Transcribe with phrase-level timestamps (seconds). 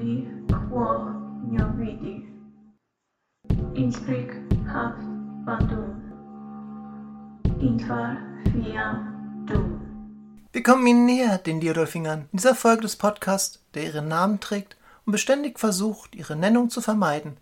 [0.00, 1.12] bi quo
[1.78, 2.26] vidi.
[3.74, 4.30] Inspric
[4.72, 4.94] hav
[5.44, 5.90] bandum.
[7.60, 8.16] Inter
[8.50, 9.80] fiam dum.
[10.52, 14.76] Wir kommen Ihnen näher, den Diodolfingern, in dieser Folge des Podcasts, der ihren Namen trägt
[15.04, 17.36] und beständig versucht, ihre Nennung zu vermeiden.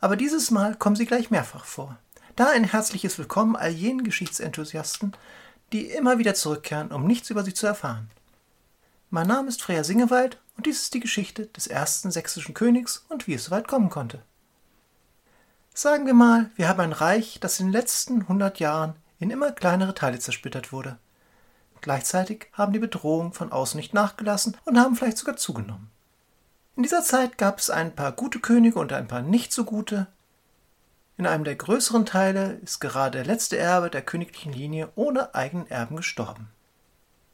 [0.00, 1.98] Aber dieses Mal kommen sie gleich mehrfach vor.
[2.36, 5.12] Da ein herzliches Willkommen all jenen Geschichtsenthusiasten,
[5.72, 8.10] die immer wieder zurückkehren, um nichts über sie zu erfahren.
[9.10, 13.28] Mein Name ist Freya Singewald und dies ist die Geschichte des ersten sächsischen Königs und
[13.28, 14.22] wie es so weit kommen konnte.
[15.72, 19.52] Sagen wir mal, wir haben ein Reich, das in den letzten hundert Jahren in immer
[19.52, 20.98] kleinere Teile zersplittert wurde.
[21.80, 25.90] Gleichzeitig haben die Bedrohungen von außen nicht nachgelassen und haben vielleicht sogar zugenommen.
[26.74, 30.08] In dieser Zeit gab es ein paar gute Könige und ein paar nicht so gute.
[31.16, 35.70] In einem der größeren Teile ist gerade der letzte Erbe der königlichen Linie ohne eigenen
[35.70, 36.50] Erben gestorben.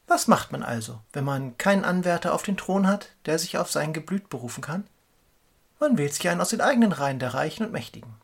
[0.07, 3.71] Was macht man also, wenn man keinen Anwärter auf den Thron hat, der sich auf
[3.71, 4.85] sein Geblüt berufen kann?
[5.81, 8.15] Man wählt sich einen aus den eigenen Reihen der Reichen und Mächtigen.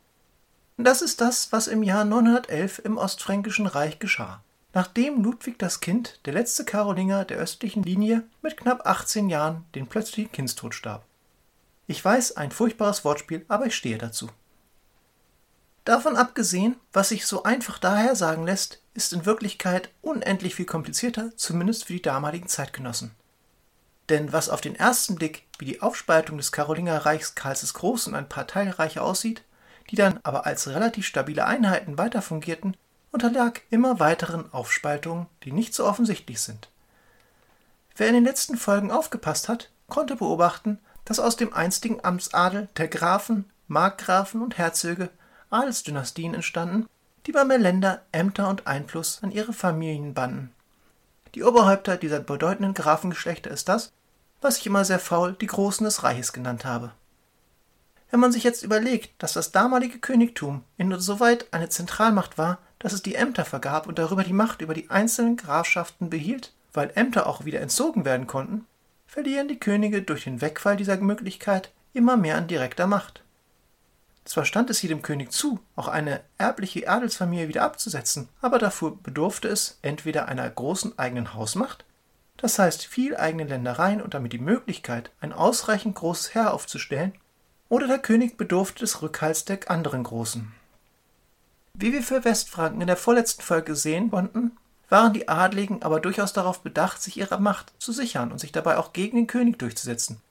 [0.77, 4.41] Das ist das, was im Jahr 911 im Ostfränkischen Reich geschah.
[4.73, 9.87] Nachdem Ludwig das Kind, der letzte Karolinger der östlichen Linie, mit knapp 18 Jahren den
[9.87, 11.03] plötzlichen Kindstod starb.
[11.87, 14.29] Ich weiß, ein furchtbares Wortspiel, aber ich stehe dazu.
[15.83, 21.35] Davon abgesehen, was sich so einfach daher sagen lässt, ist in Wirklichkeit unendlich viel komplizierter,
[21.35, 23.11] zumindest für die damaligen Zeitgenossen.
[24.09, 28.17] Denn was auf den ersten Blick wie die Aufspaltung des Karolingerreichs Karls des Großen in
[28.17, 29.43] ein paar Teilreiche aussieht,
[29.89, 32.77] die dann aber als relativ stabile Einheiten weiter fungierten,
[33.11, 36.69] unterlag immer weiteren Aufspaltungen, die nicht so offensichtlich sind.
[37.95, 42.87] Wer in den letzten Folgen aufgepasst hat, konnte beobachten, dass aus dem einstigen Amtsadel der
[42.87, 45.09] Grafen, Markgrafen und Herzöge
[45.51, 46.87] Adelsdynastien entstanden,
[47.25, 50.51] die bei mehr Länder, Ämter und Einfluss an ihre Familien banden.
[51.35, 53.91] Die Oberhäupter dieser bedeutenden Grafengeschlechter ist das,
[54.41, 56.91] was ich immer sehr faul die Großen des Reiches genannt habe.
[58.09, 63.03] Wenn man sich jetzt überlegt, dass das damalige Königtum insoweit eine Zentralmacht war, dass es
[63.03, 67.45] die Ämter vergab und darüber die Macht über die einzelnen Grafschaften behielt, weil Ämter auch
[67.45, 68.65] wieder entzogen werden konnten,
[69.07, 73.21] verlieren die Könige durch den Wegfall dieser Möglichkeit immer mehr an direkter Macht.
[74.25, 79.47] Zwar stand es jedem König zu, auch eine erbliche Adelsfamilie wieder abzusetzen, aber dafür bedurfte
[79.47, 81.85] es entweder einer großen eigenen Hausmacht,
[82.37, 87.13] das heißt viel eigene Ländereien und damit die Möglichkeit, ein ausreichend großes Heer aufzustellen,
[87.69, 90.51] oder der König bedurfte des Rückhalts der anderen Großen.
[91.73, 94.57] Wie wir für Westfranken in der vorletzten Folge sehen konnten,
[94.89, 98.77] waren die Adligen aber durchaus darauf bedacht, sich ihre Macht zu sichern und sich dabei
[98.77, 100.21] auch gegen den König durchzusetzen.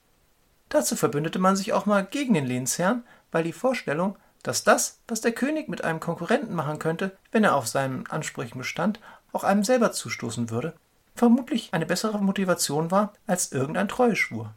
[0.68, 5.20] Dazu verbündete man sich auch mal gegen den Lehnsherrn, weil die Vorstellung, dass das, was
[5.20, 9.00] der König mit einem Konkurrenten machen könnte, wenn er auf seinen Ansprüchen bestand,
[9.32, 10.72] auch einem selber zustoßen würde,
[11.14, 14.52] vermutlich eine bessere Motivation war als irgendein Treueschwur.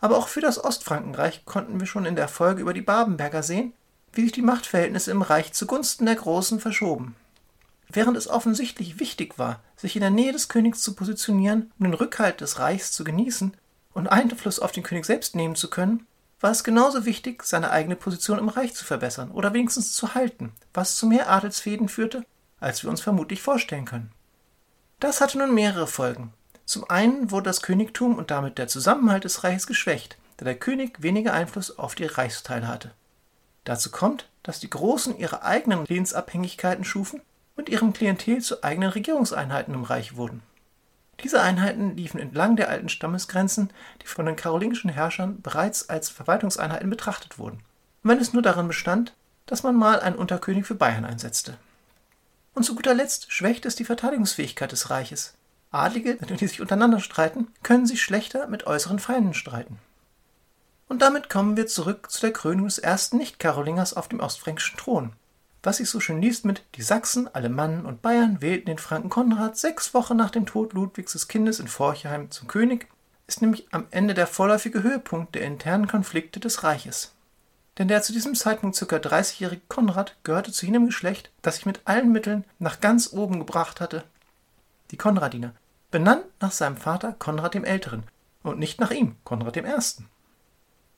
[0.00, 3.72] Aber auch für das Ostfrankenreich konnten wir schon in der Folge über die Babenberger sehen,
[4.12, 7.14] wie sich die Machtverhältnisse im Reich zugunsten der Großen verschoben.
[7.90, 11.94] Während es offensichtlich wichtig war, sich in der Nähe des Königs zu positionieren, um den
[11.94, 13.54] Rückhalt des Reichs zu genießen
[13.94, 16.06] und Einfluss auf den König selbst nehmen zu können,
[16.40, 20.52] war es genauso wichtig, seine eigene Position im Reich zu verbessern oder wenigstens zu halten,
[20.72, 22.24] was zu mehr Adelsfäden führte,
[22.60, 24.12] als wir uns vermutlich vorstellen können.
[25.00, 26.32] Das hatte nun mehrere Folgen.
[26.64, 31.02] Zum einen wurde das Königtum und damit der Zusammenhalt des Reiches geschwächt, da der König
[31.02, 32.92] weniger Einfluss auf die Reichsteile hatte.
[33.64, 37.20] Dazu kommt, dass die Großen ihre eigenen Lehnsabhängigkeiten schufen
[37.56, 40.42] und ihrem Klientel zu eigenen Regierungseinheiten im Reich wurden.
[41.22, 43.70] Diese Einheiten liefen entlang der alten Stammesgrenzen,
[44.02, 47.60] die von den karolingischen Herrschern bereits als Verwaltungseinheiten betrachtet wurden,
[48.02, 49.14] wenn es nur darin bestand,
[49.46, 51.56] dass man mal einen Unterkönig für Bayern einsetzte.
[52.54, 55.34] Und zu guter Letzt schwächt es die Verteidigungsfähigkeit des Reiches.
[55.70, 59.78] Adlige, die sich untereinander streiten, können sich schlechter mit äußeren Feinden streiten.
[60.88, 65.12] Und damit kommen wir zurück zu der Krönung des ersten Nicht-Karolingers auf dem ostfränkischen Thron,
[65.62, 69.56] was sich so schön liest mit Die Sachsen, Alemannen und Bayern wählten den Franken Konrad
[69.56, 72.88] sechs Wochen nach dem Tod Ludwigs des Kindes in Forchheim zum König,
[73.26, 77.12] ist nämlich am Ende der vorläufige Höhepunkt der internen Konflikte des Reiches.
[77.76, 78.96] Denn der zu diesem Zeitpunkt ca.
[78.96, 83.80] 30-jährige Konrad gehörte zu jenem Geschlecht, das sich mit allen Mitteln nach ganz oben gebracht
[83.80, 84.04] hatte.
[84.90, 85.52] Die Konradiner,
[85.90, 88.04] benannt nach seinem Vater Konrad dem Älteren
[88.42, 90.08] und nicht nach ihm, Konrad dem Ersten.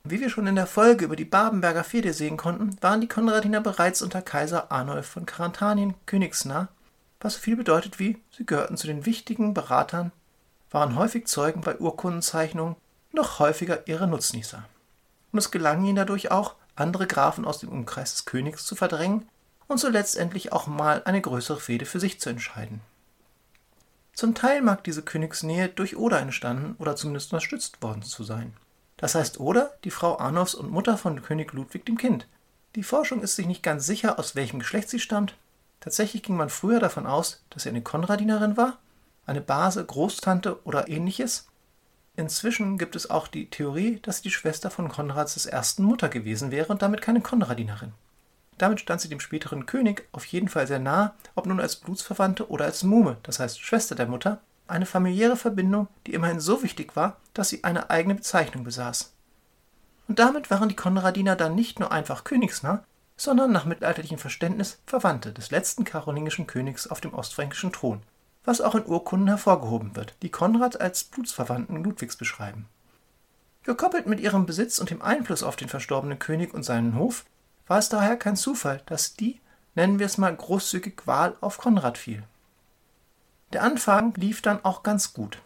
[0.02, 3.60] Wie wir schon in der Folge über die Babenberger Fehde sehen konnten, waren die Konradiner
[3.60, 6.68] bereits unter Kaiser Arnulf von Karantanien königsnah,
[7.20, 10.10] was so viel bedeutet wie, sie gehörten zu den wichtigen Beratern,
[10.70, 12.76] waren häufig Zeugen bei Urkundenzeichnungen,
[13.12, 14.64] noch häufiger ihre Nutznießer.
[15.32, 19.28] Und es gelang ihnen dadurch auch, andere Grafen aus dem Umkreis des Königs zu verdrängen
[19.68, 22.80] und so letztendlich auch mal eine größere Fehde für sich zu entscheiden.
[24.14, 28.54] Zum Teil mag diese Königsnähe durch Oder entstanden oder zumindest unterstützt worden zu sein.
[29.00, 32.26] Das heißt, oder die Frau Arnulfs und Mutter von König Ludwig dem Kind.
[32.74, 35.34] Die Forschung ist sich nicht ganz sicher, aus welchem Geschlecht sie stammt.
[35.80, 38.76] Tatsächlich ging man früher davon aus, dass sie eine Konradinerin war,
[39.24, 41.48] eine Base, Großtante oder ähnliches.
[42.14, 46.50] Inzwischen gibt es auch die Theorie, dass sie die Schwester von Konrads ersten Mutter gewesen
[46.50, 47.94] wäre und damit keine Konradinerin.
[48.58, 52.50] Damit stand sie dem späteren König auf jeden Fall sehr nah, ob nun als Blutsverwandte
[52.50, 56.96] oder als Muhme, das heißt Schwester der Mutter, eine familiäre Verbindung, die immerhin so wichtig
[56.96, 59.12] war, dass sie eine eigene Bezeichnung besaß.
[60.08, 62.84] Und damit waren die Konradiner dann nicht nur einfach königsnah,
[63.16, 68.02] sondern nach mittelalterlichem Verständnis Verwandte des letzten karolingischen Königs auf dem ostfränkischen Thron,
[68.44, 72.66] was auch in Urkunden hervorgehoben wird, die Konrad als Blutsverwandten Ludwigs beschreiben.
[73.62, 77.26] Gekoppelt mit ihrem Besitz und dem Einfluss auf den verstorbenen König und seinen Hof
[77.66, 79.38] war es daher kein Zufall, dass die,
[79.74, 82.22] nennen wir es mal großzügig, Wahl auf Konrad fiel.
[83.52, 85.38] Der Anfang lief dann auch ganz gut.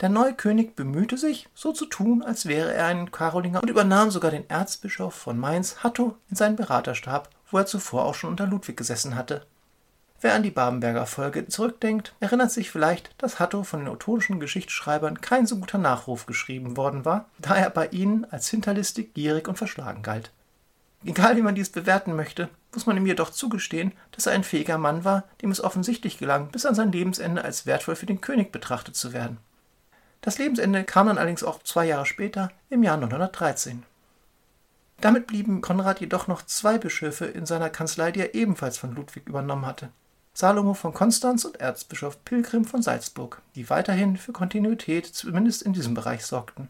[0.00, 4.10] Der neue König bemühte sich, so zu tun, als wäre er ein Karolinger und übernahm
[4.10, 8.46] sogar den Erzbischof von Mainz, Hatto, in seinen Beraterstab, wo er zuvor auch schon unter
[8.46, 9.46] Ludwig gesessen hatte.
[10.20, 15.20] Wer an die Babenberger Folge zurückdenkt, erinnert sich vielleicht, dass Hatto von den ottonischen Geschichtsschreibern
[15.20, 19.58] kein so guter Nachruf geschrieben worden war, da er bei ihnen als hinterlistig, gierig und
[19.58, 20.30] verschlagen galt.
[21.04, 24.78] Egal wie man dies bewerten möchte, muss man ihm jedoch zugestehen, dass er ein fähiger
[24.78, 28.52] Mann war, dem es offensichtlich gelang, bis an sein Lebensende als wertvoll für den König
[28.52, 29.38] betrachtet zu werden.
[30.20, 33.82] Das Lebensende kam dann allerdings auch zwei Jahre später, im Jahr 913.
[35.00, 39.26] Damit blieben Konrad jedoch noch zwei Bischöfe in seiner Kanzlei, die er ebenfalls von Ludwig
[39.26, 39.90] übernommen hatte.
[40.32, 45.94] Salomo von Konstanz und Erzbischof Pilgrim von Salzburg, die weiterhin für Kontinuität zumindest in diesem
[45.94, 46.68] Bereich sorgten.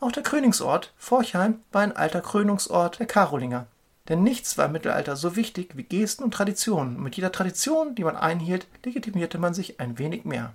[0.00, 3.66] Auch der Kröningsort, Forchheim, war ein alter Krönungsort der Karolinger.
[4.08, 7.94] Denn nichts war im Mittelalter so wichtig wie Gesten und Traditionen, und mit jeder Tradition,
[7.94, 10.54] die man einhielt, legitimierte man sich ein wenig mehr.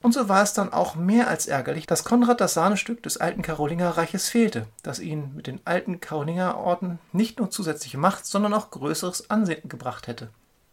[0.00, 3.42] Und so war es dann auch mehr als ärgerlich, dass Konrad das Sahnestück des alten
[3.42, 9.28] Karolingerreiches fehlte, das ihn mit den alten Karolingerorten nicht nur zusätzliche Macht, sondern auch größeres
[9.28, 10.28] Ansehen gebracht hätte.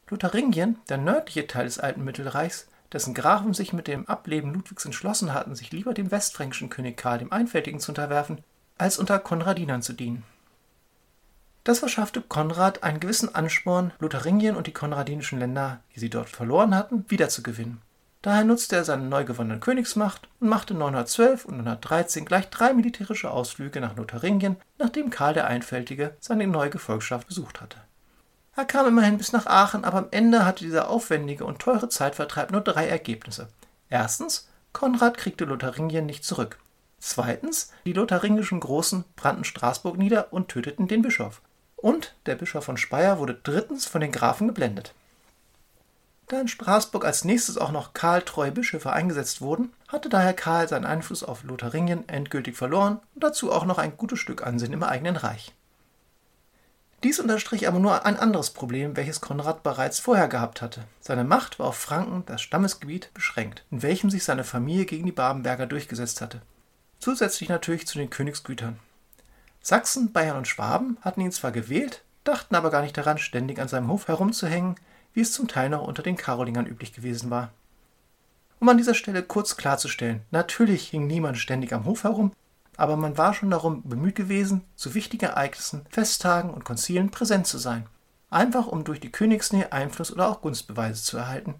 [0.09, 5.33] Lotharingien, der nördliche Teil des alten Mittelreichs, dessen Grafen sich mit dem Ableben Ludwigs entschlossen
[5.33, 8.43] hatten, sich lieber dem westfränkischen König Karl dem Einfältigen zu unterwerfen,
[8.77, 10.23] als unter Konradinern zu dienen.
[11.65, 16.75] Das verschaffte Konrad einen gewissen Ansporn, Lotharingien und die konradinischen Länder, die sie dort verloren
[16.75, 17.81] hatten, wiederzugewinnen.
[18.21, 23.31] Daher nutzte er seine neu gewonnene Königsmacht und machte 912 und 913 gleich drei militärische
[23.31, 27.79] Ausflüge nach Lotharingien, nachdem Karl der Einfältige seine neue Gefolgschaft besucht hatte.
[28.55, 32.51] Er kam immerhin bis nach Aachen, aber am Ende hatte dieser aufwendige und teure Zeitvertreib
[32.51, 33.47] nur drei Ergebnisse.
[33.89, 36.59] Erstens, Konrad kriegte Lotharingien nicht zurück.
[36.99, 41.41] Zweitens, die lotharingischen Großen brannten Straßburg nieder und töteten den Bischof.
[41.85, 44.95] Und der Bischof von Speyer wurde drittens von den Grafen geblendet.
[46.25, 50.67] Da in Straßburg als nächstes auch noch Karl treue Bischöfe eingesetzt wurden, hatte daher Karl
[50.67, 54.81] seinen Einfluss auf Lotharingien endgültig verloren und dazu auch noch ein gutes Stück Ansehen im
[54.81, 55.53] eigenen Reich.
[57.03, 60.85] Dies unterstrich aber nur ein anderes Problem, welches Konrad bereits vorher gehabt hatte.
[61.01, 65.11] Seine Macht war auf Franken, das Stammesgebiet, beschränkt, in welchem sich seine Familie gegen die
[65.11, 66.41] Babenberger durchgesetzt hatte.
[66.97, 68.79] Zusätzlich natürlich zu den Königsgütern.
[69.67, 73.67] Sachsen, Bayern und Schwaben hatten ihn zwar gewählt, dachten aber gar nicht daran, ständig an
[73.67, 74.75] seinem Hof herumzuhängen,
[75.15, 77.51] wie es zum Teil noch unter den Karolingern üblich gewesen war.
[78.59, 82.31] Um an dieser Stelle kurz klarzustellen, natürlich hing niemand ständig am Hof herum,
[82.77, 87.57] aber man war schon darum bemüht gewesen, zu wichtigen Ereignissen, Festtagen und Konzilen präsent zu
[87.57, 87.87] sein,
[88.29, 91.55] einfach um durch die Königsnähe Einfluss oder auch Gunstbeweise zu erhalten.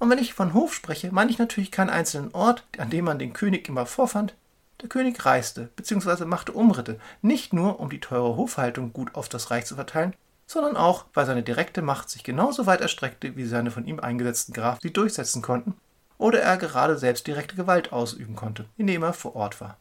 [0.00, 3.20] Und wenn ich von Hof spreche, meine ich natürlich keinen einzelnen Ort, an dem man
[3.20, 4.34] den König immer vorfand.
[4.80, 6.24] Der König reiste bzw.
[6.24, 10.14] machte Umritte, nicht nur um die teure Hofhaltung gut auf das Reich zu verteilen,
[10.46, 14.54] sondern auch, weil seine direkte Macht sich genauso weit erstreckte, wie seine von ihm eingesetzten
[14.54, 15.74] Grafen sie durchsetzen konnten,
[16.16, 19.76] oder er gerade selbst direkte Gewalt ausüben konnte, indem er vor Ort war.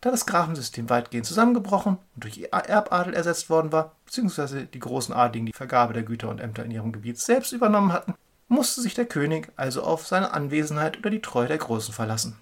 [0.00, 5.46] Da das Grafensystem weitgehend zusammengebrochen und durch Erbadel ersetzt worden war, beziehungsweise die großen Adligen
[5.46, 8.14] die Vergabe der Güter und Ämter in ihrem Gebiet selbst übernommen hatten,
[8.46, 12.36] musste sich der König also auf seine Anwesenheit oder die Treue der Großen verlassen.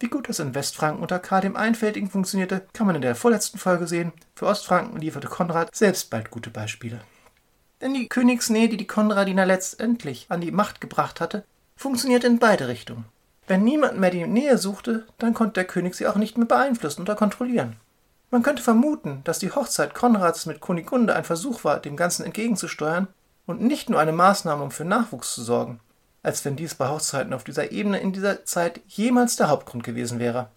[0.00, 3.58] Wie gut das in Westfranken unter Karl dem Einfältigen funktionierte, kann man in der vorletzten
[3.58, 4.12] Folge sehen.
[4.34, 7.02] Für Ostfranken lieferte Konrad selbst bald gute Beispiele.
[7.82, 11.44] Denn die Königsnähe, die die Konradiner letztendlich an die Macht gebracht hatte,
[11.76, 13.04] funktionierte in beide Richtungen.
[13.46, 17.02] Wenn niemand mehr die Nähe suchte, dann konnte der König sie auch nicht mehr beeinflussen
[17.02, 17.76] oder kontrollieren.
[18.30, 23.08] Man könnte vermuten, dass die Hochzeit Konrads mit Kunigunde ein Versuch war, dem Ganzen entgegenzusteuern
[23.44, 25.80] und nicht nur eine Maßnahme, um für Nachwuchs zu sorgen,
[26.22, 30.18] als wenn dies bei Hochzeiten auf dieser Ebene in dieser Zeit jemals der Hauptgrund gewesen
[30.18, 30.48] wäre.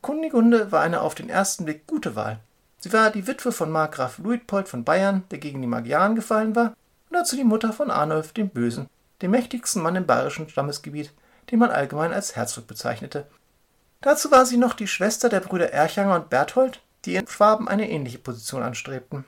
[0.00, 2.38] Kunigunde war eine auf den ersten Blick gute Wahl.
[2.78, 6.74] Sie war die Witwe von Markgraf Luitpold von Bayern, der gegen die Magyaren gefallen war,
[7.08, 8.88] und dazu die Mutter von Arnulf dem Bösen,
[9.20, 11.12] dem mächtigsten Mann im bayerischen Stammesgebiet,
[11.50, 13.26] den man allgemein als Herzog bezeichnete.
[14.00, 17.88] Dazu war sie noch die Schwester der Brüder Erchanger und Berthold, die in Schwaben eine
[17.88, 19.24] ähnliche Position anstrebten.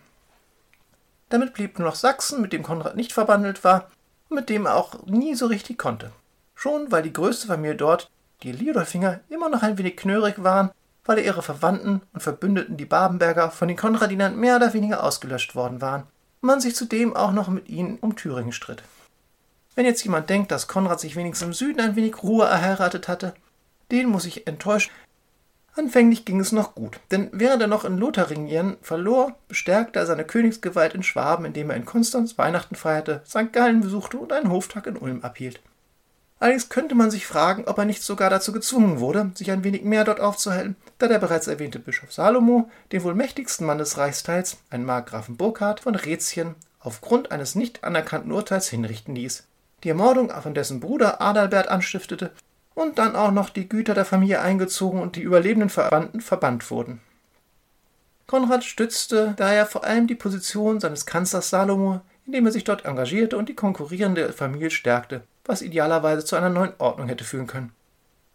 [1.29, 3.89] Damit blieb nur noch Sachsen, mit dem Konrad nicht verbandelt war
[4.29, 6.13] mit dem er auch nie so richtig konnte.
[6.55, 8.11] Schon weil die größte Familie dort,
[8.43, 10.71] die Liudolfinger, immer noch ein wenig knörig waren,
[11.05, 15.81] weil ihre Verwandten und Verbündeten, die Babenberger, von den Konradinern mehr oder weniger ausgelöscht worden
[15.81, 16.03] waren
[16.41, 18.83] und man sich zudem auch noch mit ihnen um Thüringen stritt.
[19.75, 23.35] Wenn jetzt jemand denkt, dass Konrad sich wenigstens im Süden ein wenig Ruhe erheiratet hatte,
[23.91, 24.93] den muss ich enttäuschen.
[25.77, 30.25] Anfänglich ging es noch gut, denn während er noch in Lotharingien verlor, bestärkte er seine
[30.25, 33.53] Königsgewalt in Schwaben, indem er in Konstanz Weihnachten feierte, St.
[33.53, 35.61] Gallen besuchte und einen Hoftag in Ulm abhielt.
[36.39, 39.83] Allerdings könnte man sich fragen, ob er nicht sogar dazu gezwungen wurde, sich ein wenig
[39.83, 44.59] mehr dort aufzuhalten, da der bereits erwähnte Bischof Salomo den wohl mächtigsten Mann des Reichsteils,
[44.71, 49.45] einen Markgrafen Burkhard von Rätien, aufgrund eines nicht anerkannten Urteils hinrichten ließ,
[49.83, 52.31] die Ermordung von dessen Bruder Adalbert anstiftete
[52.75, 57.01] und dann auch noch die Güter der Familie eingezogen und die überlebenden Verwandten verbannt wurden.
[58.27, 63.37] Konrad stützte daher vor allem die Position seines Kanzlers Salomo, indem er sich dort engagierte
[63.37, 67.73] und die konkurrierende Familie stärkte, was idealerweise zu einer neuen Ordnung hätte führen können.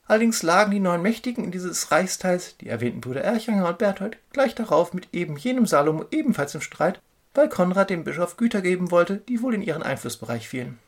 [0.06, 4.56] Allerdings lagen die neuen Mächtigen in dieses Reichsteils, die erwähnten Brüder Erchanger und Berthold, gleich
[4.56, 7.00] darauf mit eben jenem Salomo ebenfalls im Streit,
[7.36, 10.80] weil Konrad dem Bischof Güter geben wollte, die wohl in ihren Einflussbereich fielen.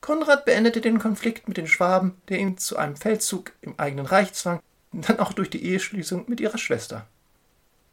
[0.00, 4.32] Konrad beendete den Konflikt mit den Schwaben, der ihn zu einem Feldzug im eigenen Reich
[4.32, 4.60] zwang,
[4.92, 7.06] dann auch durch die Eheschließung mit ihrer Schwester.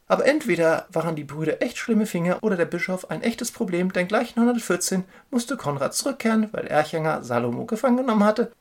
[0.08, 4.08] Aber entweder waren die Brüder echt schlimme Finger oder der Bischof ein echtes Problem, denn
[4.08, 8.54] gleich 914 musste Konrad zurückkehren, weil Erchanger Salomo gefangen genommen hatte.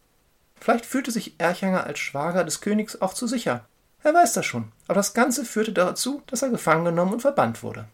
[0.60, 3.64] Vielleicht fühlte sich Erchanger als Schwager des Königs auch zu sicher.
[4.02, 7.62] Er weiß das schon, aber das Ganze führte dazu, dass er gefangen genommen und verbannt
[7.62, 7.86] wurde.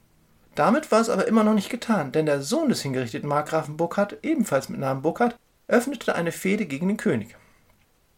[0.55, 4.19] Damit war es aber immer noch nicht getan, denn der Sohn des hingerichteten Markgrafen Burkhard,
[4.23, 7.37] ebenfalls mit Namen Burkhard, öffnete eine Fehde gegen den König.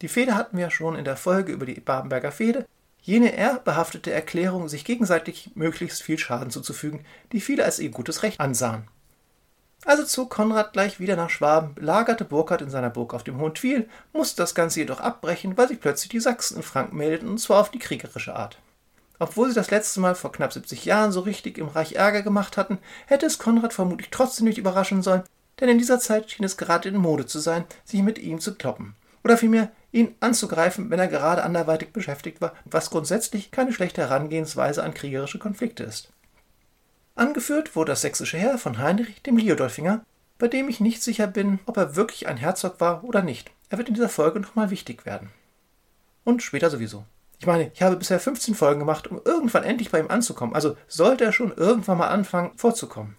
[0.01, 2.65] Die Fehde hatten wir schon in der Folge über die Babenberger Fehde,
[3.01, 8.23] jene er behaftete Erklärung, sich gegenseitig möglichst viel Schaden zuzufügen, die viele als ihr gutes
[8.23, 8.87] Recht ansahen.
[9.85, 13.53] Also zog Konrad gleich wieder nach Schwaben, belagerte Burkhard in seiner Burg auf dem Hohen
[13.53, 17.37] Twil, musste das Ganze jedoch abbrechen, weil sich plötzlich die Sachsen in Franken meldeten, und
[17.37, 18.57] zwar auf die kriegerische Art.
[19.19, 22.57] Obwohl sie das letzte Mal vor knapp 70 Jahren so richtig im Reich Ärger gemacht
[22.57, 25.23] hatten, hätte es Konrad vermutlich trotzdem nicht überraschen sollen,
[25.59, 28.55] denn in dieser Zeit schien es gerade in Mode zu sein, sich mit ihm zu
[28.55, 28.95] kloppen.
[29.23, 34.83] Oder vielmehr, ihn anzugreifen, wenn er gerade anderweitig beschäftigt war, was grundsätzlich keine schlechte Herangehensweise
[34.83, 36.09] an kriegerische Konflikte ist.
[37.15, 40.03] Angeführt wurde das sächsische Heer von Heinrich dem Liodolfinger,
[40.37, 43.51] bei dem ich nicht sicher bin, ob er wirklich ein Herzog war oder nicht.
[43.69, 45.29] Er wird in dieser Folge nochmal wichtig werden.
[46.25, 47.05] Und später sowieso.
[47.39, 50.77] Ich meine, ich habe bisher 15 Folgen gemacht, um irgendwann endlich bei ihm anzukommen, also
[50.87, 53.15] sollte er schon irgendwann mal anfangen vorzukommen.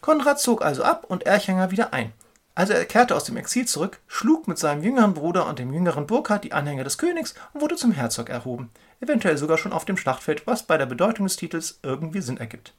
[0.00, 2.12] Konrad zog also ab und Erchanger wieder ein.
[2.54, 6.06] Also er kehrte aus dem Exil zurück, schlug mit seinem jüngeren Bruder und dem jüngeren
[6.06, 9.96] Burkhard die Anhänger des Königs und wurde zum Herzog erhoben, eventuell sogar schon auf dem
[9.96, 12.74] Schlachtfeld, was bei der Bedeutung des Titels irgendwie Sinn ergibt.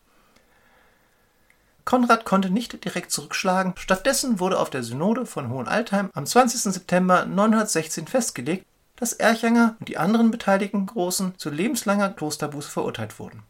[1.86, 6.74] Konrad konnte nicht direkt zurückschlagen, stattdessen wurde auf der Synode von Hohenaltheim am 20.
[6.74, 8.66] September 916 festgelegt,
[9.02, 13.42] dass Erchanger und die anderen beteiligten Großen zu lebenslanger Klosterbuße verurteilt wurden.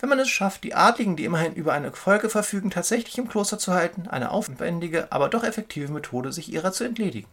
[0.00, 3.56] Wenn man es schafft, die Adligen, die immerhin über eine Folge verfügen, tatsächlich im Kloster
[3.56, 7.28] zu halten, eine aufwendige, aber doch effektive Methode, sich ihrer zu entledigen.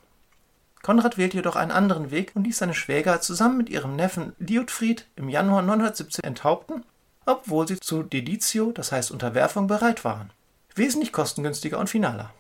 [0.84, 5.08] Konrad wählte jedoch einen anderen Weg und ließ seine Schwäger zusammen mit ihrem Neffen Liutfried
[5.16, 6.86] im Januar 917 enthaupten,
[7.26, 10.30] obwohl sie zu Deditio, das heißt Unterwerfung, bereit waren.
[10.76, 12.32] Wesentlich kostengünstiger und finaler.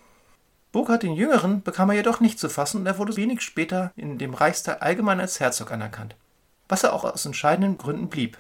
[0.74, 4.18] Burkhard den Jüngeren bekam er jedoch nicht zu fassen und er wurde wenig später in
[4.18, 6.15] dem Reichstag allgemein als Herzog anerkannt,
[6.68, 8.39] was er auch aus entscheidenden Gründen blieb.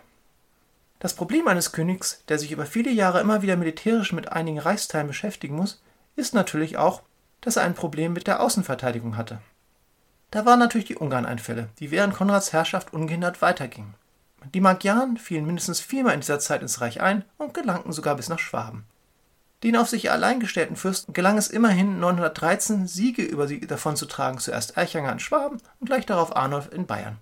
[0.97, 5.05] Das Problem eines Königs, der sich über viele Jahre immer wieder militärisch mit einigen Reichsteilen
[5.05, 5.79] beschäftigen muss,
[6.15, 7.03] ist natürlich auch,
[7.41, 9.37] dass er ein Problem mit der Außenverteidigung hatte.
[10.31, 13.93] Da waren natürlich die Ungarneinfälle, die während Konrads Herrschaft ungehindert weitergingen.
[14.55, 18.27] Die Magyaren fielen mindestens viermal in dieser Zeit ins Reich ein und gelangten sogar bis
[18.27, 18.85] nach Schwaben.
[19.63, 24.77] Den auf sich allein gestellten Fürsten gelang es immerhin 913, Siege über sie davonzutragen, zuerst
[24.77, 27.17] Eichanger in Schwaben und gleich darauf Arnulf in Bayern.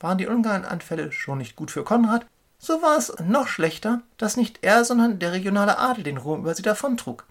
[0.00, 2.24] Waren die Ungarnanfälle schon nicht gut für Konrad,
[2.58, 6.54] so war es noch schlechter, dass nicht er, sondern der regionale Adel den Ruhm über
[6.54, 7.26] sie davontrug.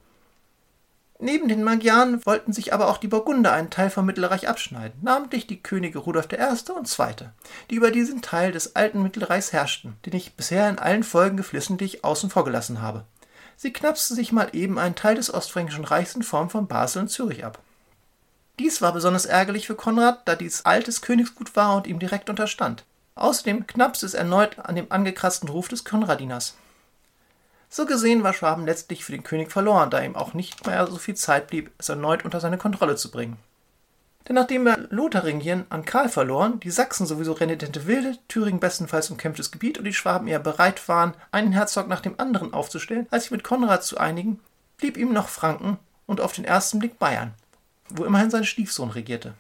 [1.22, 5.48] Neben den Magyaren wollten sich aber auch die Burgunder einen Teil vom Mittelreich abschneiden, namentlich
[5.48, 6.72] die Könige Rudolf I.
[6.72, 7.28] und II.,
[7.70, 12.06] die über diesen Teil des alten Mittelreichs herrschten, den ich bisher in allen Folgen geflissentlich
[12.06, 13.04] außen vor gelassen habe.
[13.62, 17.10] Sie knapsten sich mal eben einen Teil des Ostfränkischen Reichs in Form von Basel und
[17.10, 17.60] Zürich ab.
[18.58, 22.86] Dies war besonders ärgerlich für Konrad, da dies altes Königsgut war und ihm direkt unterstand.
[23.16, 26.56] Außerdem knapste es erneut an dem angekratzten Ruf des Konradiners.
[27.68, 30.96] So gesehen war Schwaben letztlich für den König verloren, da ihm auch nicht mehr so
[30.96, 33.36] viel Zeit blieb, es erneut unter seine Kontrolle zu bringen.
[34.28, 39.52] Denn nachdem er Lotharingien an Karl verloren, die Sachsen sowieso renitente Wilde, Thüringen bestenfalls umkämpftes
[39.52, 43.32] Gebiet und die Schwaben eher bereit waren, einen Herzog nach dem anderen aufzustellen, als sich
[43.32, 44.40] mit Konrad zu einigen,
[44.78, 47.34] blieb ihm noch Franken und auf den ersten Blick Bayern,
[47.90, 49.34] wo immerhin sein Stiefsohn regierte.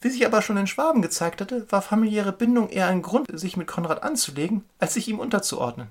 [0.00, 3.56] Wie sich aber schon in Schwaben gezeigt hatte, war familiäre Bindung eher ein Grund, sich
[3.56, 5.88] mit Konrad anzulegen, als sich ihm unterzuordnen.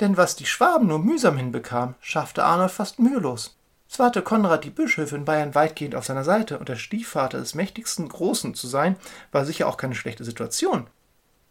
[0.00, 3.56] Denn was die Schwaben nur mühsam hinbekamen, schaffte Arnold fast mühelos.
[3.88, 7.54] Zwar hatte Konrad die Bischöfe in Bayern weitgehend auf seiner Seite und der Stiefvater des
[7.54, 8.96] mächtigsten Großen zu sein,
[9.30, 10.88] war sicher auch keine schlechte Situation.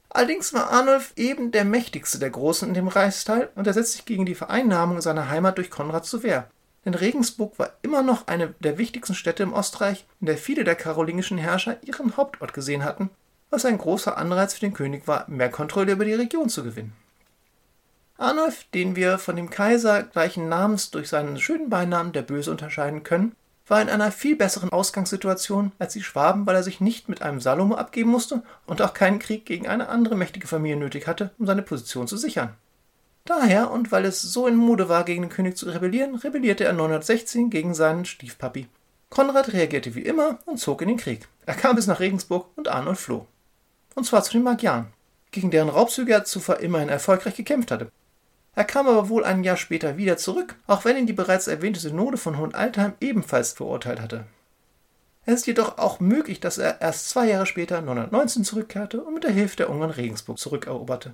[0.09, 4.05] Allerdings war Arnulf eben der mächtigste der Großen in dem Reichsteil und er setzte sich
[4.05, 6.49] gegen die Vereinnahmung seiner Heimat durch Konrad zur Wehr.
[6.85, 10.75] Denn Regensburg war immer noch eine der wichtigsten Städte im Ostreich, in der viele der
[10.75, 13.09] karolingischen Herrscher ihren Hauptort gesehen hatten,
[13.49, 16.93] was ein großer Anreiz für den König war, mehr Kontrolle über die Region zu gewinnen.
[18.17, 23.03] Arnulf, den wir von dem Kaiser gleichen Namens durch seinen schönen Beinamen der Böse unterscheiden
[23.03, 23.35] können,
[23.67, 27.39] war in einer viel besseren Ausgangssituation als die Schwaben, weil er sich nicht mit einem
[27.39, 31.45] Salomo abgeben musste und auch keinen Krieg gegen eine andere mächtige Familie nötig hatte, um
[31.45, 32.53] seine Position zu sichern.
[33.25, 36.73] Daher und weil es so in Mode war, gegen den König zu rebellieren, rebellierte er
[36.73, 38.67] 916 gegen seinen Stiefpapi.
[39.09, 41.27] Konrad reagierte wie immer und zog in den Krieg.
[41.45, 43.27] Er kam bis nach Regensburg und Arnold floh.
[43.95, 44.87] Und zwar zu den Magyaren,
[45.31, 47.91] gegen deren Raubzüge er zuvor immerhin erfolgreich gekämpft hatte.
[48.55, 51.79] Er kam aber wohl ein Jahr später wieder zurück, auch wenn ihn die bereits erwähnte
[51.79, 54.25] Synode von Hohenaltheim ebenfalls verurteilt hatte.
[55.25, 59.23] Es ist jedoch auch möglich, dass er erst zwei Jahre später 919 zurückkehrte und mit
[59.23, 61.13] der Hilfe der Ungarn Regensburg zurückeroberte.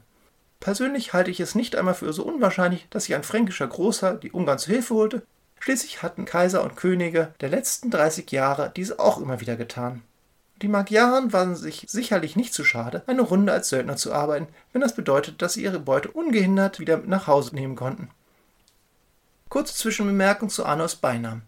[0.59, 4.31] Persönlich halte ich es nicht einmal für so unwahrscheinlich, dass sich ein fränkischer Großer die
[4.31, 5.21] Ungarn zu Hilfe holte.
[5.59, 10.01] Schließlich hatten Kaiser und Könige der letzten 30 Jahre diese auch immer wieder getan.
[10.61, 14.81] Die Magyaren waren sich sicherlich nicht zu schade, eine Runde als Söldner zu arbeiten, wenn
[14.81, 18.09] das bedeutet, dass sie ihre Beute ungehindert wieder nach Hause nehmen konnten.
[19.47, 21.43] Kurze Zwischenbemerkung zu Arnos Beinamen.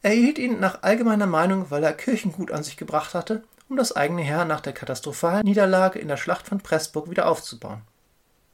[0.00, 3.94] Er erhielt ihn nach allgemeiner Meinung, weil er Kirchengut an sich gebracht hatte, um das
[3.94, 7.82] eigene Heer nach der katastrophalen Niederlage in der Schlacht von Pressburg wieder aufzubauen.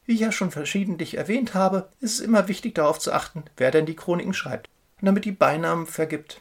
[0.06, 3.70] Wie ich ja schon verschiedentlich erwähnt habe, ist es immer wichtig darauf zu achten, wer
[3.70, 4.68] denn die Chroniken schreibt
[5.00, 6.40] und damit die Beinamen vergibt.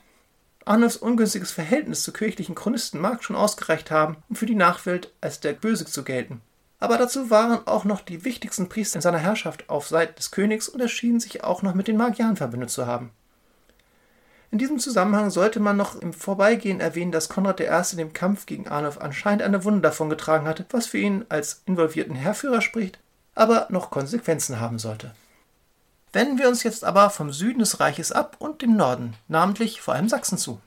[0.70, 5.40] Arnulfs ungünstiges Verhältnis zu kirchlichen Chronisten mag schon ausgereicht haben, um für die Nachwelt als
[5.40, 6.42] der Böse zu gelten.
[6.80, 10.70] Aber dazu waren auch noch die wichtigsten Priester in seiner Herrschaft auf Seite des Königs
[10.70, 13.10] und erschienen sich auch noch mit den Magyaren verbündet zu haben.
[14.52, 17.96] In diesem Zusammenhang sollte man noch im Vorbeigehen erwähnen, dass Konrad I.
[17.96, 22.62] dem Kampf gegen Arnulf anscheinend eine Wunde davongetragen hatte, was für ihn als involvierten Heerführer
[22.62, 23.00] spricht,
[23.34, 25.16] aber noch Konsequenzen haben sollte.
[26.12, 29.94] Wenden wir uns jetzt aber vom Süden des Reiches ab und dem Norden, namentlich vor
[29.94, 30.60] allem Sachsen zu.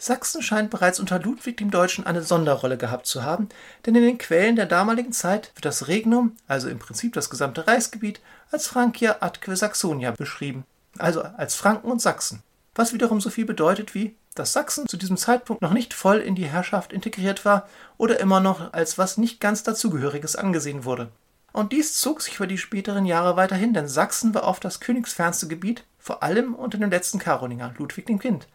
[0.00, 3.48] Sachsen scheint bereits unter Ludwig dem Deutschen eine Sonderrolle gehabt zu haben,
[3.84, 7.66] denn in den Quellen der damaligen Zeit wird das Regnum, also im Prinzip das gesamte
[7.66, 8.20] Reichsgebiet,
[8.50, 10.64] als Francia atque Saxonia beschrieben,
[10.98, 12.42] also als Franken und Sachsen,
[12.74, 16.36] was wiederum so viel bedeutet wie, dass Sachsen zu diesem Zeitpunkt noch nicht voll in
[16.36, 21.10] die Herrschaft integriert war oder immer noch als was nicht ganz dazugehöriges angesehen wurde.
[21.52, 25.48] Und dies zog sich über die späteren Jahre weiterhin, denn Sachsen war oft das königsfernste
[25.48, 28.46] Gebiet, vor allem unter dem letzten Karolinger, Ludwig dem Kind.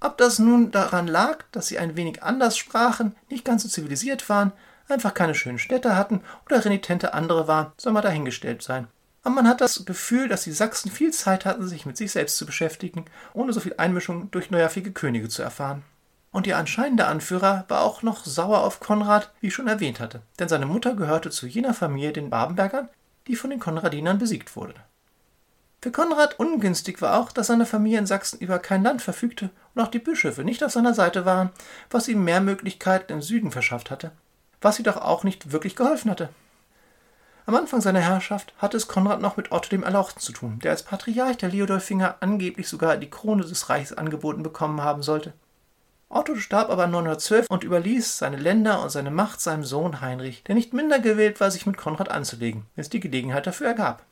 [0.00, 4.28] Ob das nun daran lag, dass sie ein wenig anders sprachen, nicht ganz so zivilisiert
[4.28, 4.52] waren,
[4.88, 8.86] einfach keine schönen Städte hatten oder renitente andere waren, soll mal dahingestellt sein.
[9.22, 12.36] Aber man hat das Gefühl, dass die Sachsen viel Zeit hatten, sich mit sich selbst
[12.36, 15.82] zu beschäftigen, ohne so viel Einmischung durch neuerfige Könige zu erfahren.
[16.30, 20.22] Und ihr anscheinender Anführer war auch noch sauer auf Konrad, wie ich schon erwähnt hatte,
[20.38, 22.88] denn seine Mutter gehörte zu jener Familie, den Babenbergern,
[23.26, 24.74] die von den Konradinern besiegt wurde.
[25.80, 29.82] Für Konrad ungünstig war auch, dass seine Familie in Sachsen über kein Land verfügte und
[29.82, 31.50] auch die Bischöfe nicht auf seiner Seite waren,
[31.88, 34.10] was ihm mehr Möglichkeiten im Süden verschafft hatte,
[34.60, 36.30] was jedoch auch nicht wirklich geholfen hatte.
[37.46, 40.72] Am Anfang seiner Herrschaft hatte es Konrad noch mit Otto dem Erlauchten zu tun, der
[40.72, 45.32] als Patriarch der Leodolfinger angeblich sogar die Krone des Reichs angeboten bekommen haben sollte.
[46.10, 50.54] Otto starb aber 912 und überließ seine Länder und seine Macht seinem Sohn Heinrich, der
[50.54, 54.02] nicht minder gewillt war, sich mit Konrad anzulegen, wenn es die Gelegenheit dafür ergab.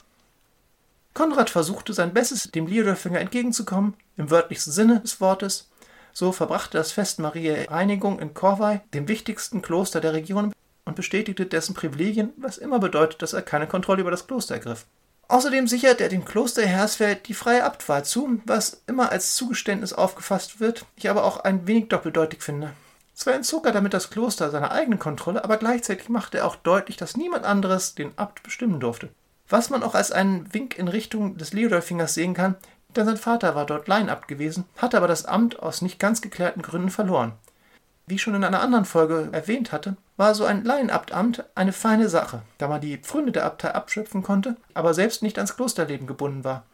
[1.14, 5.70] Konrad versuchte sein Bestes, dem Liodolfinger entgegenzukommen, im wörtlichsten Sinne des Wortes.
[6.12, 10.52] So verbrachte das Fest Maria Reinigung in Corvey, dem wichtigsten Kloster der Region,
[10.84, 14.86] und bestätigte dessen Privilegien, was immer bedeutet, dass er keine Kontrolle über das Kloster ergriff.
[15.28, 20.60] Außerdem sichert er dem Kloster Hersfeld die freie Abtwahl zu, was immer als Zugeständnis aufgefasst
[20.60, 22.72] wird, ich aber auch ein wenig doppeldeutig finde.
[23.12, 26.96] Zwar entzog er damit das Kloster seiner eigenen Kontrolle, aber gleichzeitig machte er auch deutlich,
[26.96, 29.08] dass niemand anderes den Abt bestimmen durfte.
[29.48, 32.56] Was man auch als einen Wink in Richtung des Leodolfingers sehen kann,
[32.94, 36.62] denn sein Vater war dort Laienabt gewesen, hatte aber das Amt aus nicht ganz geklärten
[36.62, 37.32] Gründen verloren.
[38.08, 42.08] Wie ich schon in einer anderen Folge erwähnt hatte, war so ein Laienabtamt eine feine
[42.08, 46.44] Sache, da man die Pfründe der Abtei abschöpfen konnte, aber selbst nicht ans Klosterleben gebunden
[46.44, 46.64] war.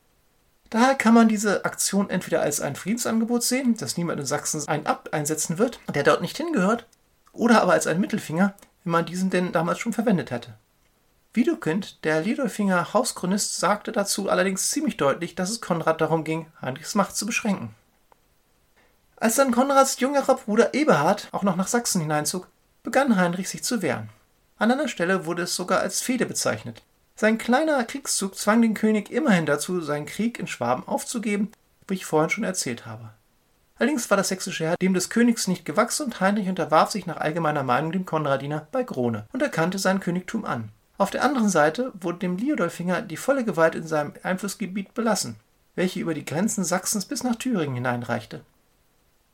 [0.69, 4.87] Daher kann man diese Aktion entweder als ein Friedensangebot sehen, dass niemand in Sachsen einen
[4.87, 6.87] Abt einsetzen wird, der dort nicht hingehört,
[7.33, 10.53] oder aber als einen Mittelfinger, wenn man diesen denn damals schon verwendet hätte.
[11.33, 16.95] Widukind, der Lidolfinger Hauschronist, sagte dazu allerdings ziemlich deutlich, dass es Konrad darum ging, Heinrichs
[16.95, 17.75] Macht zu beschränken.
[19.23, 22.49] Als dann Konrads jüngerer Bruder Eberhard auch noch nach Sachsen hineinzog,
[22.83, 24.09] begann Heinrich sich zu wehren.
[24.59, 26.83] An einer Stelle wurde es sogar als Fehde bezeichnet.
[27.15, 31.53] Sein kleiner Kriegszug zwang den König immerhin dazu, seinen Krieg in Schwaben aufzugeben,
[31.87, 33.11] wie ich vorhin schon erzählt habe.
[33.79, 37.19] Allerdings war das sächsische Heer dem des Königs nicht gewachsen und Heinrich unterwarf sich nach
[37.19, 40.71] allgemeiner Meinung dem Konradiner bei Grone und erkannte sein Königtum an.
[40.99, 45.37] Auf der anderen Seite wurde dem Liudolfinger die volle Gewalt in seinem Einflussgebiet belassen,
[45.77, 48.41] welche über die Grenzen Sachsens bis nach Thüringen hineinreichte.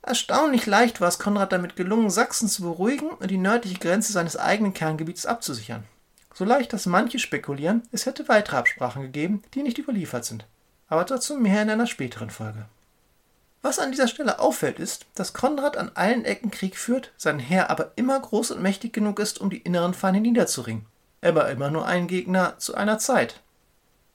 [0.01, 4.37] Erstaunlich leicht war es Konrad damit gelungen, Sachsen zu beruhigen und die nördliche Grenze seines
[4.37, 5.83] eigenen Kerngebiets abzusichern.
[6.33, 10.45] So leicht, dass manche spekulieren, es hätte weitere Absprachen gegeben, die nicht überliefert sind.
[10.87, 12.65] Aber dazu mehr in einer späteren Folge.
[13.61, 17.69] Was an dieser Stelle auffällt, ist, dass Konrad an allen Ecken Krieg führt, sein Heer
[17.69, 20.85] aber immer groß und mächtig genug ist, um die inneren Feinde niederzuringen.
[21.21, 23.41] Aber immer nur ein Gegner zu einer Zeit.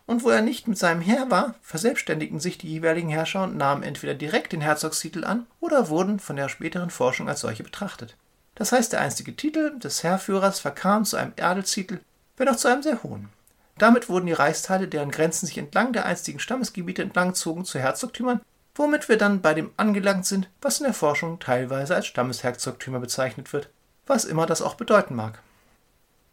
[0.07, 3.83] Und wo er nicht mit seinem Heer war, verselbstständigten sich die jeweiligen Herrscher und nahmen
[3.83, 8.17] entweder direkt den Herzogstitel an oder wurden von der späteren Forschung als solche betrachtet.
[8.55, 12.01] Das heißt, der einstige Titel des Heerführers verkam zu einem Adelstitel,
[12.37, 13.31] wenn auch zu einem sehr hohen.
[13.79, 18.40] Damit wurden die Reichsteile, deren Grenzen sich entlang der einstigen Stammesgebiete entlangzogen, zu Herzogtümern,
[18.75, 23.53] womit wir dann bei dem angelangt sind, was in der Forschung teilweise als Stammesherzogtümer bezeichnet
[23.53, 23.71] wird,
[24.07, 25.40] was immer das auch bedeuten mag.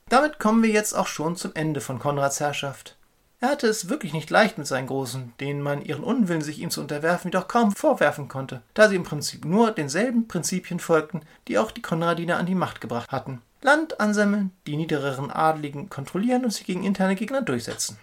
[0.10, 2.98] Damit kommen wir jetzt auch schon zum Ende von Konrads Herrschaft.
[3.42, 6.70] Er hatte es wirklich nicht leicht mit seinen Großen, denen man ihren Unwillen, sich ihm
[6.70, 11.58] zu unterwerfen, jedoch kaum vorwerfen konnte, da sie im Prinzip nur denselben Prinzipien folgten, die
[11.58, 13.42] auch die Konradiner an die Macht gebracht hatten.
[13.64, 17.98] Land ansammeln, die niedereren Adeligen kontrollieren und sich gegen interne Gegner durchsetzen.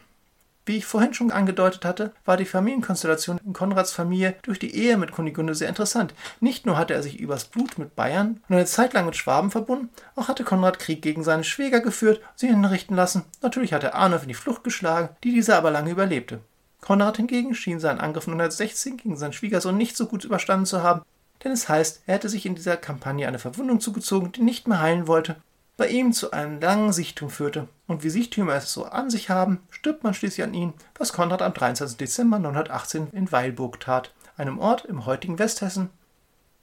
[0.68, 4.98] Wie ich vorhin schon angedeutet hatte, war die Familienkonstellation in Konrads Familie durch die Ehe
[4.98, 6.12] mit Kunigunde sehr interessant.
[6.40, 9.50] Nicht nur hatte er sich übers Blut mit Bayern und eine Zeit lang mit Schwaben
[9.50, 13.24] verbunden, auch hatte Konrad Krieg gegen seine Schwäger geführt, sie hinrichten lassen.
[13.40, 16.40] Natürlich hatte Arnulf in die Flucht geschlagen, die dieser aber lange überlebte.
[16.82, 21.00] Konrad hingegen schien seinen Angriff 1916 gegen seinen Schwiegersohn nicht so gut überstanden zu haben,
[21.44, 24.82] denn es heißt, er hätte sich in dieser Kampagne eine Verwundung zugezogen, die nicht mehr
[24.82, 25.36] heilen wollte
[25.78, 27.68] bei ihm zu einem langen Sichtum führte.
[27.86, 31.40] Und wie Sichtümer es so an sich haben, stirbt man schließlich an ihn, was Konrad
[31.40, 31.96] am 23.
[31.96, 35.88] Dezember 918 in Weilburg tat, einem Ort im heutigen Westhessen.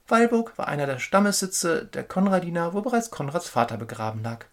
[0.07, 4.45] Weilburg war einer der Stammessitze der Konradiner, wo bereits Konrads Vater begraben lag.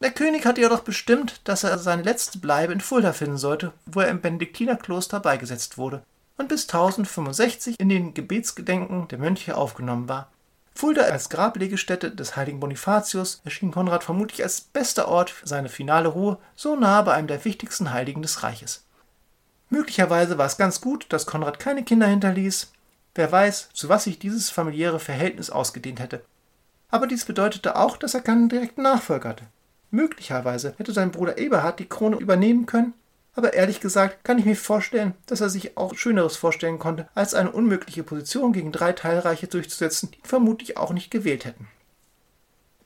[0.00, 4.00] Der König hatte jedoch bestimmt, dass er seine letzte Bleibe in Fulda finden sollte, wo
[4.00, 6.02] er im Benediktinerkloster beigesetzt wurde
[6.38, 10.32] und bis 1065 in den Gebetsgedenken der Mönche aufgenommen war.
[10.74, 16.08] Fulda als Grablegestätte des heiligen Bonifatius erschien Konrad vermutlich als bester Ort für seine finale
[16.08, 18.84] Ruhe, so nahe bei einem der wichtigsten Heiligen des Reiches.
[19.68, 22.72] Möglicherweise war es ganz gut, dass Konrad keine Kinder hinterließ.
[23.14, 26.24] Wer weiß, zu was sich dieses familiäre Verhältnis ausgedehnt hätte.
[26.90, 29.44] Aber dies bedeutete auch, dass er keinen direkten Nachfolger hatte.
[29.90, 32.94] Möglicherweise hätte sein Bruder Eberhard die Krone übernehmen können
[33.34, 37.34] aber ehrlich gesagt kann ich mir vorstellen, dass er sich auch Schöneres vorstellen konnte, als
[37.34, 41.68] eine unmögliche Position gegen drei Teilreiche durchzusetzen, die ihn vermutlich auch nicht gewählt hätten.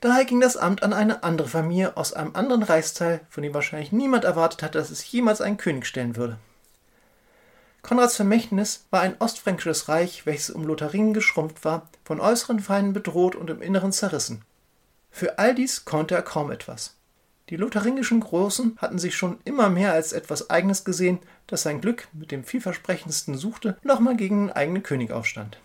[0.00, 3.92] Daher ging das Amt an eine andere Familie aus einem anderen Reichsteil, von dem wahrscheinlich
[3.92, 6.38] niemand erwartet hatte, dass es jemals einen König stellen würde.
[7.82, 13.36] Konrads Vermächtnis war ein ostfränkisches Reich, welches um Lotharingen geschrumpft war, von äußeren Feinden bedroht
[13.36, 14.42] und im Inneren zerrissen.
[15.10, 16.96] Für all dies konnte er kaum etwas.
[17.48, 22.08] Die lotharingischen Großen hatten sich schon immer mehr als etwas Eigenes gesehen, das sein Glück
[22.12, 25.58] mit dem vielversprechendsten suchte und auch mal gegen den eigenen König aufstand.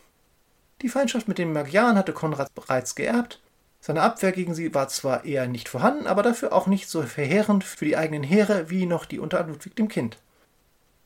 [0.83, 3.39] Die Feindschaft mit den Magyaren hatte Konrad bereits geerbt.
[3.79, 7.63] Seine Abwehr gegen sie war zwar eher nicht vorhanden, aber dafür auch nicht so verheerend
[7.63, 10.17] für die eigenen Heere wie noch die unter Ludwig dem Kind.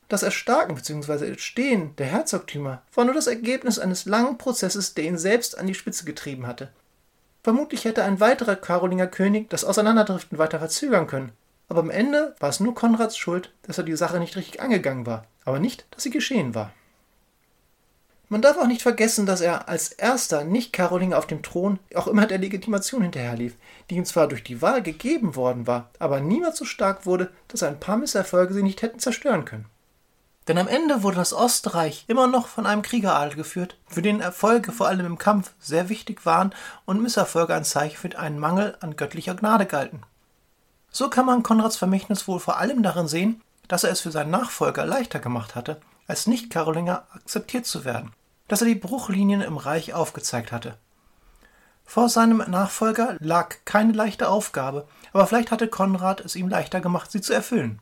[0.10, 1.26] Das Erstarken bzw.
[1.26, 5.74] Entstehen der Herzogtümer war nur das Ergebnis eines langen Prozesses, der ihn selbst an die
[5.74, 6.70] Spitze getrieben hatte.
[7.46, 11.32] Vermutlich hätte ein weiterer Karolinger König das Auseinanderdriften weiter verzögern können.
[11.70, 15.06] Aber am Ende war es nur Konrads Schuld, dass er die Sache nicht richtig angegangen
[15.06, 16.72] war, aber nicht, dass sie geschehen war.
[18.30, 22.26] Man darf auch nicht vergessen, dass er als erster Nicht-Karolinger auf dem Thron auch immer
[22.26, 23.54] der Legitimation hinterherlief,
[23.92, 27.62] die ihm zwar durch die Wahl gegeben worden war, aber niemals so stark wurde, dass
[27.62, 29.68] ein paar Misserfolge sie nicht hätten zerstören können.
[30.48, 34.72] Denn am Ende wurde das Ostreich immer noch von einem Kriegeradel geführt, für den Erfolge
[34.72, 36.54] vor allem im Kampf sehr wichtig waren
[36.86, 40.04] und Misserfolge ein Zeichen für einen Mangel an göttlicher Gnade galten.
[40.92, 44.30] So kann man Konrads Vermächtnis wohl vor allem darin sehen, dass er es für seinen
[44.30, 48.14] Nachfolger leichter gemacht hatte, als Nicht-Karolinger akzeptiert zu werden,
[48.48, 50.78] dass er die Bruchlinien im Reich aufgezeigt hatte.
[51.86, 57.12] Vor seinem Nachfolger lag keine leichte Aufgabe, aber vielleicht hatte Konrad es ihm leichter gemacht,
[57.12, 57.80] sie zu erfüllen.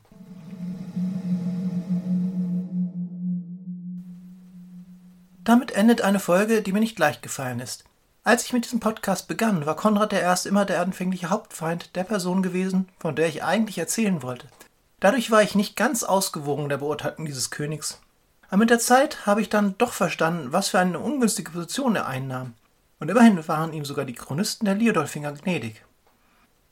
[5.44, 7.84] Damit endet eine Folge, die mir nicht leicht gefallen ist.
[8.22, 10.48] Als ich mit diesem Podcast begann, war Konrad I.
[10.48, 14.48] immer der anfängliche Hauptfeind der Person gewesen, von der ich eigentlich erzählen wollte.
[15.00, 18.00] Dadurch war ich nicht ganz ausgewogen der Beurteilung dieses Königs.
[18.48, 22.06] Aber mit der Zeit habe ich dann doch verstanden, was für eine ungünstige Position er
[22.06, 22.54] einnahm.
[22.98, 25.84] Und immerhin waren ihm sogar die Chronisten der Liodolfinger gnädig.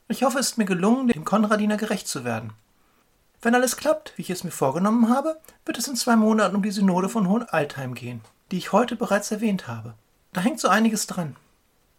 [0.07, 2.53] Ich hoffe, es ist mir gelungen, dem Konradiner gerecht zu werden.
[3.39, 6.63] Wenn alles klappt, wie ich es mir vorgenommen habe, wird es in zwei Monaten um
[6.63, 8.21] die Synode von Hohenaltheim gehen,
[8.53, 9.95] die ich heute bereits erwähnt habe.
[10.31, 11.35] Da hängt so einiges dran.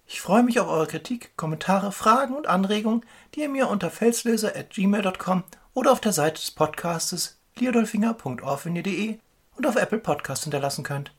[0.07, 5.43] Ich freue mich auf eure Kritik, Kommentare, Fragen und Anregungen, die ihr mir unter felslöser.gmail.com
[5.73, 9.19] oder auf der Seite des Podcastes liadolfinger.orfinir.de
[9.57, 11.11] und auf Apple Podcast hinterlassen könnt.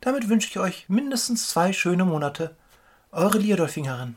[0.00, 2.56] Damit wünsche ich euch mindestens zwei schöne Monate.
[3.12, 4.16] Eure Liadolfingerin.